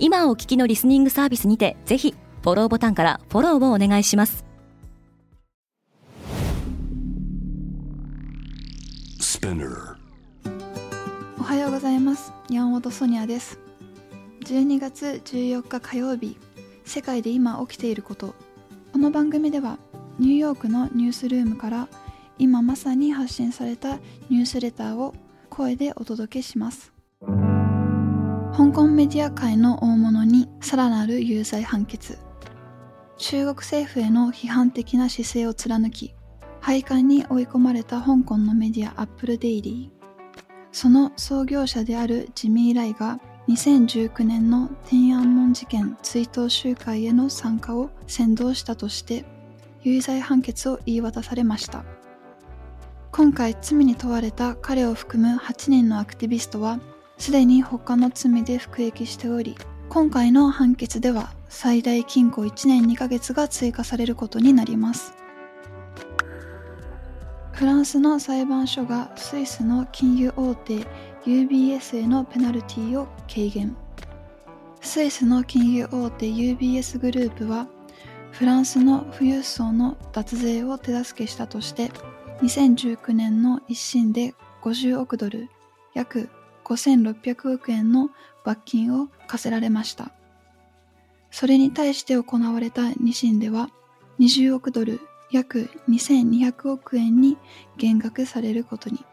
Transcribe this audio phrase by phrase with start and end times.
[0.00, 4.44] 今お聞きのリスニングサービスにてぜひフォローボタンからフォローをお願いします。
[11.38, 12.32] おはようございます。
[12.48, 13.58] 山本ソニアです。
[14.44, 16.36] 12月14日火曜日。
[16.84, 18.34] 世界で今起きていること。
[18.92, 19.78] この番組では
[20.18, 21.88] ニューヨークのニュースルームから
[22.38, 23.96] 今まさに発信された
[24.30, 25.14] ニュースレターを
[25.50, 26.92] 声でお届けします
[28.58, 32.18] 香港メディア界の大物にさらなる有罪判決。
[33.16, 36.16] 中国政府への批判的な姿勢を貫き
[36.60, 40.36] 廃刊に追い込まれた香港のメディアアップルデイリー。
[40.72, 49.24] その創業者であるジミー・ライが2019年の天安門事件追悼集会への参加を先導したとして
[49.84, 51.84] 有罪判決を言い渡されました。
[53.12, 56.80] 今回罪に問われた彼を含む8人のアクティビストは
[57.18, 59.56] すでに他の罪で服役しており
[59.88, 65.14] 今回の判決では最大禁錮1年2ヶ月が追加されることになります。
[67.52, 70.86] フランスの裁判所がスイスの金融大手
[71.24, 73.76] UBS へのペナルティを軽減。
[74.80, 77.66] スイスの金融大手 UBS グループは
[78.30, 81.90] フランスの富裕層の脱税を手助けしたとして
[82.42, 85.48] 2019年の一審で50億ドル
[85.94, 86.28] 約
[86.68, 88.10] 5600億円の
[88.44, 90.12] 罰金を課せられました
[91.30, 93.70] それに対して行われた2審では
[94.18, 97.36] 20億ドル約2200億円に
[97.76, 99.04] 減額されることに。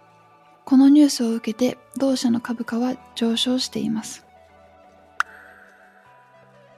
[0.63, 4.25] このニュースを受けて同社の株価は上昇しています。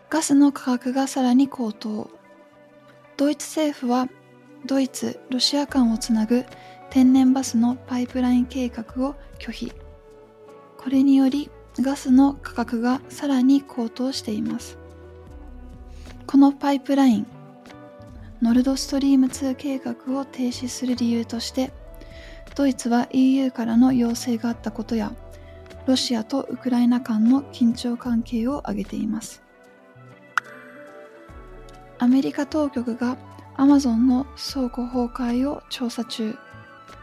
[0.09, 2.09] ガスの価格がさらに高騰。
[3.15, 4.09] ドイツ政府は
[4.65, 6.45] ドイツ・ロシア間をつなぐ
[6.89, 9.71] 天然バスのパイプライン計画を拒否。
[10.87, 14.77] これによりガスの価格がさらに高騰しています。
[16.25, 17.27] このパイプライン
[18.41, 21.73] ノルドストリーム2計画を停止する理由として
[22.55, 25.11] ドイツは EU からの要請があったことや
[25.87, 29.43] ロシアとウクライナ間の緊張関係を挙げています
[31.99, 33.17] アメリカ当局が
[33.57, 36.37] アマゾンの倉庫崩壊を調査中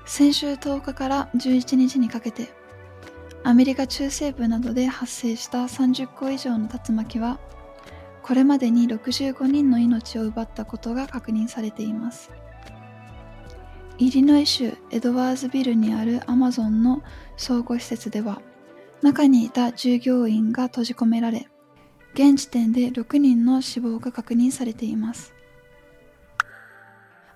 [0.07, 2.64] 先週10日から11日にかけて
[3.47, 7.39] アメリカ中西部などで発生した30個以上の竜巻は
[8.23, 12.31] これまでに65人の命を奪ったことが確認されています。
[13.99, 17.03] イリノイ州エドワーズビルにあるアマゾンの
[17.39, 18.41] 倉庫施設では
[19.03, 21.47] 中にいた従業員が閉じ込められ
[22.15, 25.35] 現時点で6人の死亡が確認されています。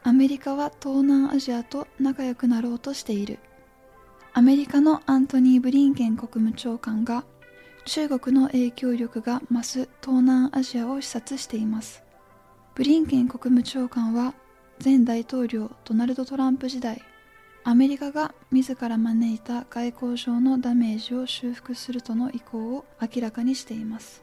[0.03, 3.39] アメリカは東南アジアと仲良くなろうとしている。
[4.39, 7.25] アメリカのアントニー・ブリンケン国務長官が
[7.85, 12.05] 中国の影響力が増す東南アジアを視察しています。
[12.77, 14.35] ブリンケン国務長官は
[14.85, 17.03] 前大統領ドナルド・トランプ時代
[17.65, 24.23] アメリカが自ら招いた外交上のダメージを修復するとの意向を明らかにしています。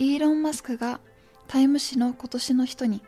[0.00, 0.98] イーロン・マスクが
[1.46, 3.04] タイム誌の今年の人に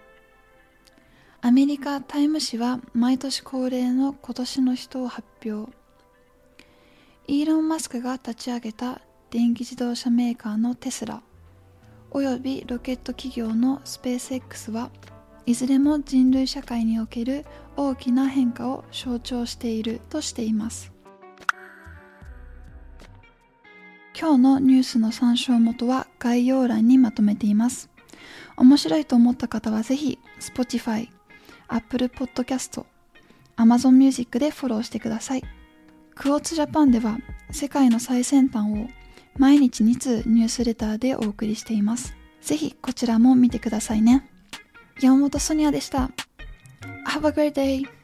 [1.47, 5.71] アメリカタイム誌は毎年恒例の今年の人を発表。
[7.27, 11.23] イーロン・マスクが立ち上げた電気自動車メーカーのテスラ。
[12.13, 14.91] およびロケット企業のスペース X は
[15.45, 17.45] いずれも人類社会における
[17.77, 20.95] 大きな変化を象徴しているとしています。
[24.19, 27.91] 今日のニュースの参照元は概要欄にまとめています。
[28.57, 31.11] 面白いと思った方はぜひ Spotify、
[31.69, 32.85] Apple Podcast、
[33.57, 35.43] Amazon Music でフォローしてください。
[36.15, 37.19] クォーツジャパンでは
[37.51, 38.89] 世界の最先端を
[39.37, 42.15] 毎日2通ニュースレターでお送りしています。
[42.41, 44.29] ぜひこちらも見てくださいね。
[45.01, 46.11] 山本ソニアでした。
[47.07, 48.04] Have a great day!